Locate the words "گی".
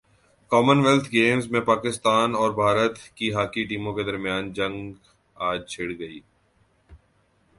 5.99-6.19